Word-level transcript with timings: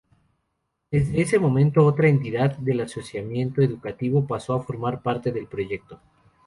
Desde 0.89 1.21
ese 1.21 1.37
momento, 1.37 1.85
otra 1.85 2.07
entidad 2.09 2.57
del 2.57 2.79
asociacionismo 2.79 3.63
educativo 3.63 4.25
pasó 4.25 4.55
a 4.55 4.63
formar 4.63 5.03
parte 5.03 5.31
del 5.31 5.45
proyecto. 5.45 5.99